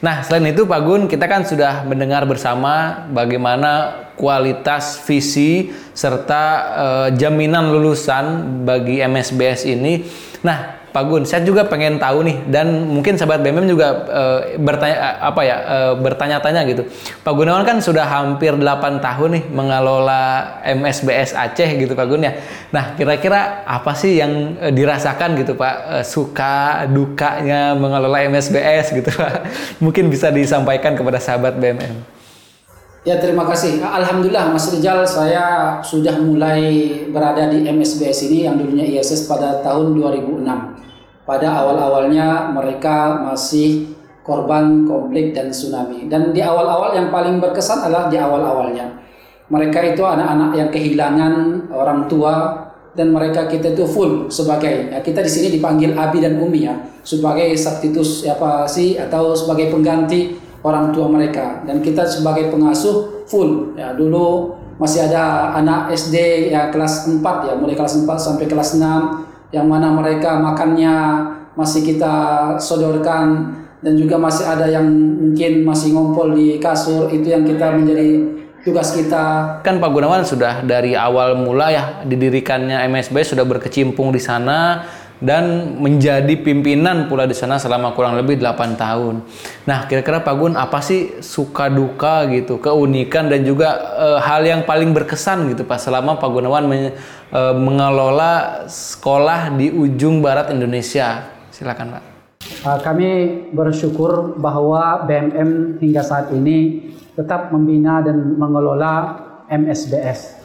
[0.03, 6.43] Nah, selain itu Pak Gun, kita kan sudah mendengar bersama bagaimana kualitas visi serta
[6.75, 10.03] uh, jaminan lulusan bagi MSBS ini.
[10.43, 14.97] Nah, Pak Gun, saya juga pengen tahu nih dan mungkin sahabat BMM juga uh, bertanya
[15.01, 16.85] uh, apa ya uh, bertanya-tanya gitu.
[17.25, 22.37] Pak Gunawan kan sudah hampir 8 tahun nih mengelola MSBS Aceh gitu Pak Gun ya.
[22.69, 29.49] Nah, kira-kira apa sih yang dirasakan gitu Pak uh, suka dukanya mengelola MSBS gitu Pak?
[29.83, 32.05] Mungkin bisa disampaikan kepada sahabat BMM.
[33.01, 33.81] Ya terima kasih.
[33.81, 39.97] Alhamdulillah Mas Rijal saya sudah mulai berada di MSBS ini yang dulunya ISS pada tahun
[39.97, 40.82] 2006
[41.23, 46.07] pada awal-awalnya mereka masih korban konflik dan tsunami.
[46.07, 49.03] Dan di awal-awal yang paling berkesan adalah di awal-awalnya.
[49.51, 51.33] Mereka itu anak-anak yang kehilangan
[51.71, 56.37] orang tua dan mereka kita itu full sebagai ya, kita di sini dipanggil abi dan
[56.37, 62.53] umi ya sebagai substitutus apa sih atau sebagai pengganti orang tua mereka dan kita sebagai
[62.53, 68.09] pengasuh full ya dulu masih ada anak SD ya kelas 4 ya mulai kelas 4
[68.13, 70.93] sampai kelas 6 yang mana mereka makannya
[71.53, 72.13] masih kita
[72.57, 73.53] sodorkan
[73.85, 78.25] dan juga masih ada yang mungkin masih ngompol di kasur itu yang kita menjadi
[78.63, 79.59] tugas kita.
[79.61, 84.87] Kan Pak Gunawan sudah dari awal mula ya didirikannya MSB sudah berkecimpung di sana
[85.23, 89.23] dan menjadi pimpinan pula di sana selama kurang lebih 8 tahun.
[89.63, 94.67] Nah, kira-kira Pak Gun apa sih suka duka gitu, keunikan dan juga e, hal yang
[94.67, 96.91] paling berkesan gitu Pak selama Pak Gunawan men,
[97.31, 101.23] e, mengelola sekolah di ujung barat Indonesia.
[101.55, 102.03] Silakan Pak.
[102.67, 103.09] Uh, kami
[103.55, 110.42] bersyukur bahwa BMM hingga saat ini tetap membina dan mengelola MSBS.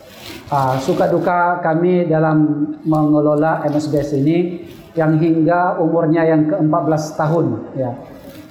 [0.48, 4.64] Uh, suka duka kami dalam mengelola MSBS ini
[4.96, 7.92] yang hingga umurnya yang ke-14 tahun ya.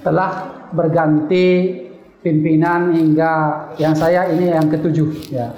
[0.06, 0.32] Telah
[0.78, 1.74] berganti
[2.22, 5.50] pimpinan hingga yang saya ini yang ketujuh ya.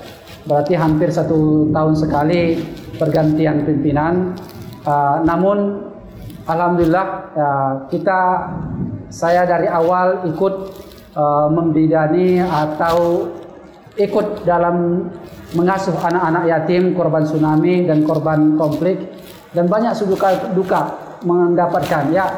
[0.47, 2.56] Berarti hampir satu tahun sekali
[2.95, 4.32] pergantian pimpinan.
[4.88, 5.91] Uh, namun
[6.47, 7.52] Alhamdulillah ya,
[7.91, 8.19] kita
[9.12, 10.56] saya dari awal ikut
[11.19, 13.28] uh, membidani atau
[13.99, 15.04] ikut dalam
[15.58, 18.98] mengasuh anak-anak yatim korban tsunami dan korban konflik.
[19.50, 20.94] Dan banyak suka duka
[21.26, 22.14] mendapatkan.
[22.14, 22.38] Ya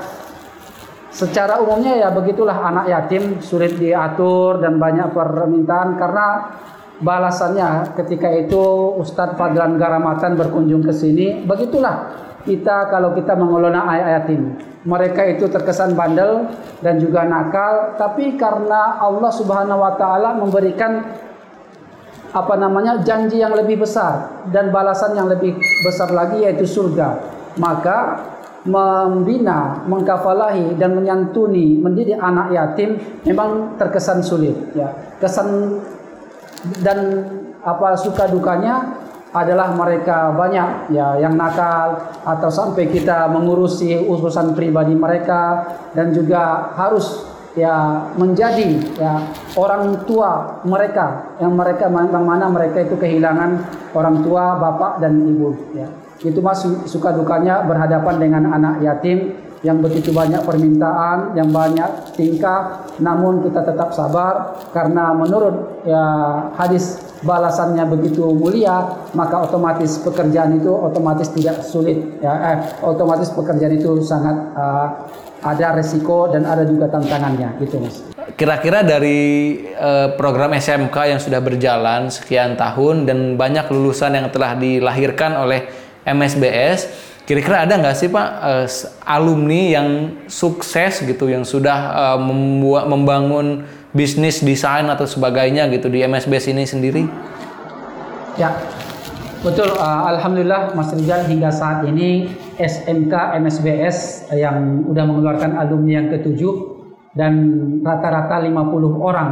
[1.11, 6.55] secara umumnya ya begitulah anak yatim sulit diatur dan banyak permintaan karena
[7.03, 11.43] balasannya ketika itu Ustadz Fadlan Garamatan berkunjung ke sini.
[11.43, 12.15] Begitulah
[12.47, 14.55] kita kalau kita mengelola ayat yatim.
[14.81, 16.49] Mereka itu terkesan bandel
[16.81, 21.05] dan juga nakal tapi karena Allah Subhanahu wa taala memberikan
[22.31, 27.19] apa namanya janji yang lebih besar dan balasan yang lebih besar lagi yaitu surga
[27.59, 28.23] maka
[28.61, 34.93] membina, mengkafalahi dan menyantuni mendidik anak yatim memang terkesan sulit ya.
[35.17, 35.81] Kesan
[36.85, 37.25] dan
[37.65, 44.91] apa suka dukanya adalah mereka banyak ya yang nakal atau sampai kita mengurusi urusan pribadi
[44.91, 49.27] mereka dan juga harus ya menjadi ya
[49.59, 53.59] orang tua mereka yang mereka yang mana mereka itu kehilangan
[53.91, 55.87] orang tua bapak dan ibu ya.
[56.21, 62.81] Itu mas suka dukanya berhadapan dengan anak yatim yang begitu banyak permintaan, yang banyak tingkah,
[62.97, 66.01] namun kita tetap sabar karena menurut ya
[66.57, 73.77] hadis balasannya begitu mulia, maka otomatis pekerjaan itu otomatis tidak sulit ya eh, otomatis pekerjaan
[73.77, 74.87] itu sangat uh,
[75.41, 78.05] ada resiko dan ada juga tantangannya gitu Mas.
[78.37, 84.55] Kira-kira dari uh, program SMK yang sudah berjalan sekian tahun dan banyak lulusan yang telah
[84.55, 85.67] dilahirkan oleh
[86.05, 88.67] MSBS Kira-kira ada nggak sih Pak uh,
[89.05, 89.87] alumni yang
[90.25, 93.63] sukses gitu, yang sudah uh, membuat membangun
[93.95, 97.03] bisnis desain atau sebagainya gitu di MSBS ini sendiri?
[98.35, 98.57] Ya,
[99.45, 99.69] betul.
[99.79, 106.79] Uh, Alhamdulillah Mas Rizal hingga saat ini SMK MSBS yang udah mengeluarkan alumni yang ketujuh
[107.11, 107.33] dan
[107.83, 108.55] rata-rata 50
[109.01, 109.29] orang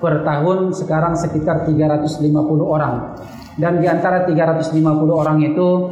[0.00, 2.94] per tahun sekarang sekitar 350 orang
[3.58, 4.78] dan di antara 350
[5.10, 5.90] orang itu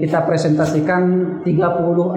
[0.00, 1.02] kita presentasikan
[1.44, 2.16] 36%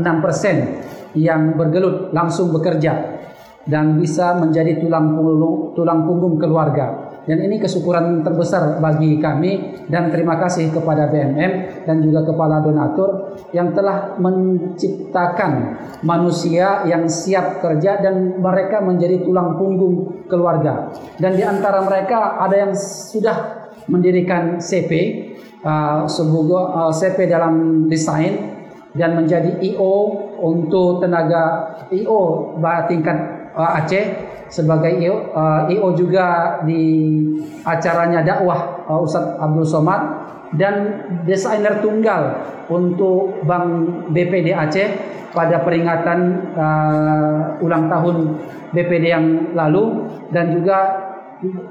[1.20, 3.20] yang bergelut langsung bekerja
[3.68, 7.11] dan bisa menjadi tulang punggung tulang punggung keluarga.
[7.22, 13.38] Dan ini kesyukuran terbesar bagi kami dan terima kasih kepada BMM dan juga kepala donatur
[13.54, 20.90] yang telah menciptakan manusia yang siap kerja dan mereka menjadi tulang punggung keluarga.
[21.22, 24.92] Dan di antara mereka ada yang sudah mendirikan CP
[25.62, 28.62] uh, sebuah CP dalam desain
[28.98, 32.56] dan menjadi IO untuk tenaga IO
[32.90, 33.18] tingkat
[33.56, 36.84] uh, Aceh sebagai IO, uh, IO juga di
[37.64, 40.02] acaranya dakwah uh, Ustadz Abdul Somad
[40.60, 43.66] dan desainer tunggal untuk Bank
[44.12, 44.90] BPD Aceh
[45.32, 48.36] pada peringatan uh, ulang tahun
[48.76, 51.08] BPD yang lalu dan juga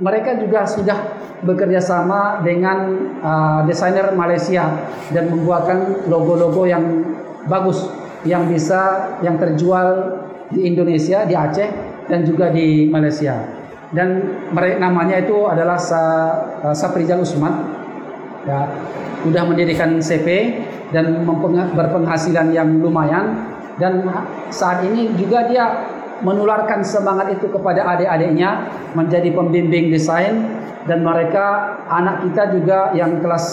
[0.00, 0.98] mereka juga sudah
[1.44, 4.66] bekerja sama dengan uh, desainer Malaysia
[5.12, 7.04] dan membuatkan logo-logo yang
[7.44, 7.86] bagus
[8.24, 13.38] yang bisa yang terjual di Indonesia, di Aceh dan juga di Malaysia.
[13.90, 16.02] Dan mereka namanya itu adalah Sa,
[16.62, 17.78] uh, Saprijal Usman.
[18.46, 18.66] Ya,
[19.22, 20.28] sudah mendirikan CP
[20.90, 21.22] dan
[21.76, 23.36] berpenghasilan yang lumayan
[23.76, 24.04] dan
[24.48, 25.64] saat ini juga dia
[26.20, 33.44] menularkan semangat itu kepada adik-adiknya menjadi pembimbing desain dan mereka anak kita juga yang kelas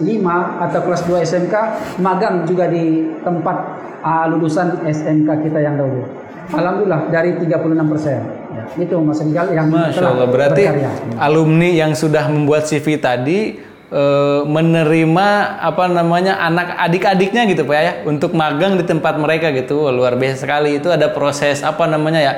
[0.00, 1.54] 5 atau kelas 2 SMK
[2.00, 3.56] magang juga di tempat
[4.00, 6.23] uh, lulusan SMK kita yang dahulu.
[6.46, 8.20] Alhamdulillah dari 36 persen.
[8.50, 10.90] Ya, itu Mas Rizal yang Masya Allah berarti berkarya.
[11.16, 15.28] alumni yang sudah membuat CV tadi eh, menerima
[15.58, 19.88] apa namanya anak adik-adiknya gitu Pak ya untuk magang di tempat mereka gitu.
[19.88, 20.78] Luar biasa sekali.
[20.78, 22.34] Itu ada proses apa namanya ya?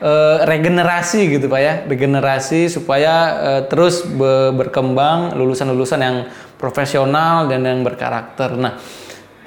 [0.00, 1.74] eh, regenerasi gitu Pak ya.
[1.84, 6.16] Regenerasi supaya eh, terus be- berkembang lulusan-lulusan yang
[6.56, 8.52] profesional dan yang berkarakter.
[8.52, 8.76] Nah,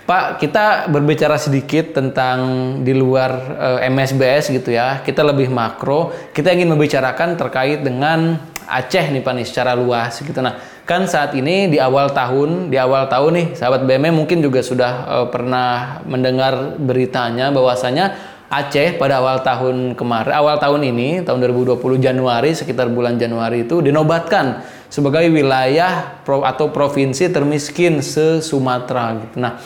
[0.03, 2.39] Pak, kita berbicara sedikit tentang
[2.83, 3.31] di luar
[3.79, 4.99] eh, MSBS gitu ya.
[4.99, 6.11] Kita lebih makro.
[6.35, 8.35] Kita ingin membicarakan terkait dengan
[8.67, 10.39] Aceh nih Pak nih secara luas gitu.
[10.43, 14.59] Nah, kan saat ini di awal tahun, di awal tahun nih sahabat BMM mungkin juga
[14.59, 21.41] sudah eh, pernah mendengar beritanya bahwasanya Aceh pada awal tahun kemarin, awal tahun ini, tahun
[21.41, 24.61] 2020 Januari, sekitar bulan Januari itu dinobatkan
[24.93, 29.41] sebagai wilayah atau provinsi termiskin se-Sumatera gitu.
[29.41, 29.57] Nah,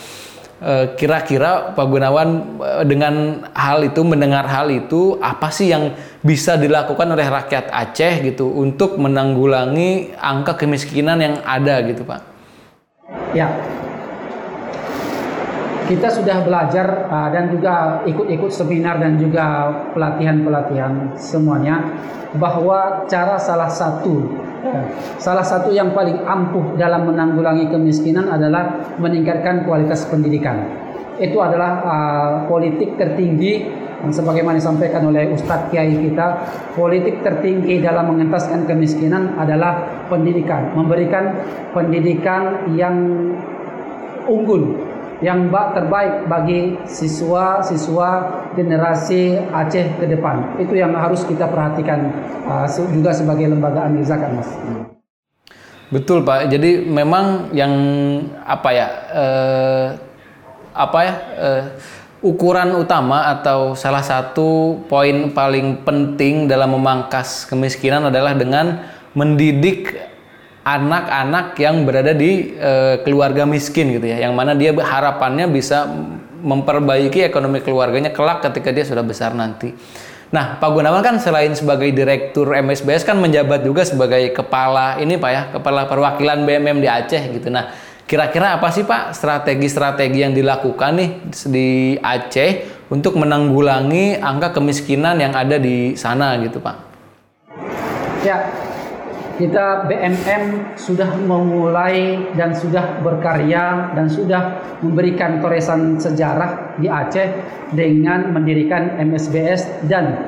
[0.97, 5.93] kira-kira Pak Gunawan eh, dengan hal itu, mendengar hal itu, apa sih yang
[6.25, 12.21] bisa dilakukan oleh rakyat Aceh gitu untuk menanggulangi angka kemiskinan yang ada gitu Pak?
[13.37, 13.53] Ya,
[15.87, 21.79] kita sudah belajar uh, dan juga ikut-ikut seminar dan juga pelatihan-pelatihan semuanya
[22.35, 24.45] bahwa cara salah satu
[25.15, 30.67] salah satu yang paling ampuh dalam menanggulangi kemiskinan adalah meningkatkan kualitas pendidikan.
[31.17, 33.65] Itu adalah uh, politik tertinggi
[33.97, 36.45] yang sebagaimana disampaikan oleh Ustadz Kiai kita,
[36.77, 41.33] politik tertinggi dalam mengentaskan kemiskinan adalah pendidikan, memberikan
[41.73, 42.93] pendidikan yang
[44.29, 44.86] unggul
[45.21, 48.09] yang terbaik bagi siswa-siswa
[48.53, 50.61] generasi Aceh ke depan.
[50.61, 52.13] Itu yang harus kita perhatikan
[52.45, 54.49] uh, juga sebagai lembaga amil zakat, Mas.
[55.87, 56.51] Betul Pak.
[56.51, 57.71] Jadi memang yang
[58.43, 59.87] apa ya eh,
[60.75, 61.63] apa ya eh,
[62.19, 68.83] ukuran utama atau salah satu poin paling penting dalam memangkas kemiskinan adalah dengan
[69.15, 69.95] mendidik
[70.67, 75.87] anak-anak yang berada di e, keluarga miskin gitu ya, yang mana dia harapannya bisa
[76.43, 79.71] memperbaiki ekonomi keluarganya kelak ketika dia sudah besar nanti.
[80.27, 85.31] Nah, Pak Gunawan kan selain sebagai direktur MSBS kan menjabat juga sebagai kepala ini Pak
[85.31, 87.47] ya, kepala perwakilan BMM di Aceh gitu.
[87.47, 87.71] Nah,
[88.03, 91.09] kira-kira apa sih Pak strategi-strategi yang dilakukan nih
[91.47, 92.51] di Aceh
[92.91, 96.75] untuk menanggulangi angka kemiskinan yang ada di sana gitu Pak?
[98.27, 98.66] Ya,
[99.37, 107.29] kita BMM sudah memulai dan sudah berkarya dan sudah memberikan toresan sejarah di Aceh
[107.71, 110.25] dengan mendirikan MSBS dan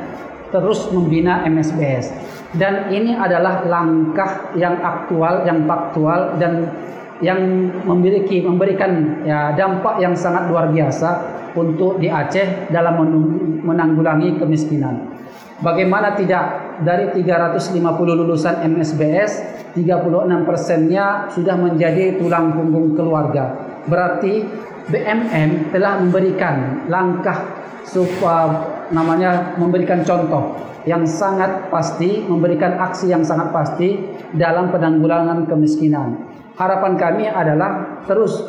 [0.53, 2.13] terus membina MSBS.
[2.57, 6.69] Dan ini adalah langkah yang aktual, yang faktual dan
[7.19, 7.41] yang
[7.83, 13.01] memiliki memberikan ya dampak yang sangat luar biasa untuk di Aceh dalam
[13.65, 15.18] menanggulangi kemiskinan.
[15.59, 19.31] Bagaimana tidak dari 350 lulusan MSBS
[19.75, 23.59] 36 persennya sudah menjadi tulang punggung keluarga.
[23.83, 24.47] Berarti
[24.87, 30.55] BMM telah memberikan langkah supaya namanya memberikan contoh
[30.87, 33.99] yang sangat pasti, memberikan aksi yang sangat pasti
[34.31, 36.23] dalam penanggulangan kemiskinan.
[36.55, 38.47] Harapan kami adalah terus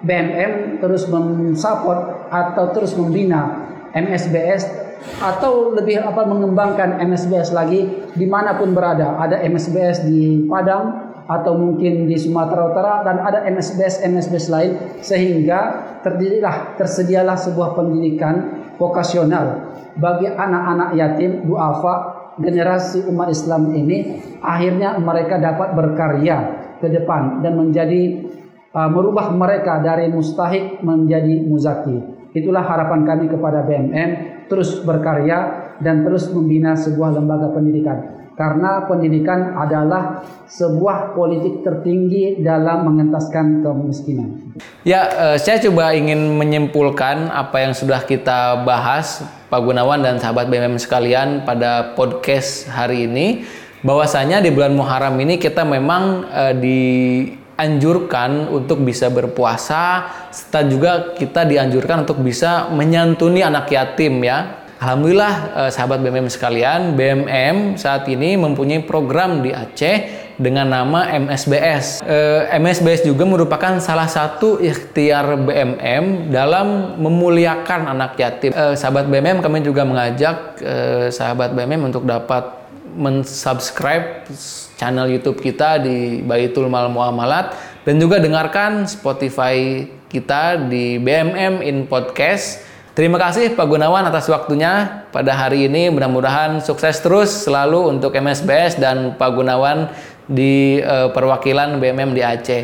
[0.00, 3.60] BMM terus mensupport atau terus membina
[3.92, 4.85] MSBS
[5.20, 9.16] atau lebih apa mengembangkan MSBS lagi di mana pun berada.
[9.20, 14.72] Ada MSBS di Padang atau mungkin di Sumatera Utara dan ada MSBS MSBS lain
[15.02, 15.60] sehingga
[16.06, 18.34] terdirilah tersedialah sebuah pendidikan
[18.78, 21.94] vokasional bagi anak-anak yatim duafa
[22.38, 26.36] generasi umat Islam ini akhirnya mereka dapat berkarya
[26.78, 28.22] ke depan dan menjadi
[28.76, 31.96] uh, merubah mereka dari mustahik menjadi muzaki.
[32.36, 38.16] Itulah harapan kami kepada BMM terus berkarya dan terus membina sebuah lembaga pendidikan.
[38.36, 44.52] Karena pendidikan adalah sebuah politik tertinggi dalam mengentaskan kemiskinan.
[44.84, 50.52] Ya, eh, saya coba ingin menyimpulkan apa yang sudah kita bahas, Pak Gunawan dan sahabat
[50.52, 53.48] BMM sekalian pada podcast hari ini.
[53.80, 56.52] Bahwasanya di bulan Muharram ini kita memang eh,
[57.56, 64.68] dianjurkan untuk bisa berpuasa, serta juga kita dianjurkan untuk bisa menyantuni anak yatim ya.
[64.76, 72.04] Alhamdulillah eh, sahabat BMM sekalian, BMM saat ini mempunyai program di Aceh dengan nama MSBS.
[72.04, 78.52] Eh, MSBS juga merupakan salah satu ikhtiar BMM dalam memuliakan anak yatim.
[78.52, 82.65] Eh, sahabat BMM kami juga mengajak eh, sahabat BMM untuk dapat
[82.96, 84.24] mensubscribe
[84.80, 87.52] channel YouTube kita di Baitul Mal Muamalat
[87.84, 92.64] dan juga dengarkan Spotify kita di BMM in Podcast.
[92.96, 95.92] Terima kasih Pak Gunawan atas waktunya pada hari ini.
[95.92, 99.92] Mudah-mudahan sukses terus selalu untuk MSBS dan Pak Gunawan
[100.24, 102.62] di uh, perwakilan BMM di Aceh.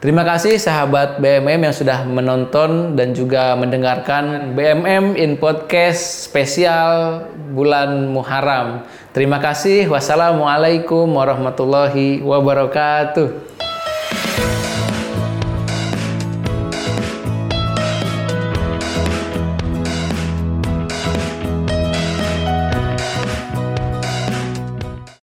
[0.00, 8.08] Terima kasih sahabat BMM yang sudah menonton dan juga mendengarkan BMM in podcast spesial bulan
[8.08, 8.88] Muharram.
[9.12, 9.92] Terima kasih.
[9.92, 13.69] Wassalamualaikum warahmatullahi wabarakatuh.